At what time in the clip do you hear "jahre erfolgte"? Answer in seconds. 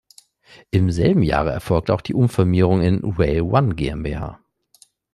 1.21-1.93